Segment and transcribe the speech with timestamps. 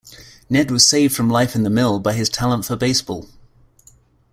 [0.49, 3.29] Ned was saved from life in the mill by his talent for baseball.